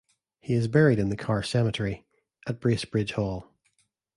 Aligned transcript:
He 0.39 0.55
is 0.55 0.67
buried 0.67 0.97
in 0.97 1.09
the 1.09 1.15
Carr 1.15 1.43
Cemetery 1.43 2.07
at 2.47 2.59
Bracebridge 2.59 3.11
Hall. 3.11 3.53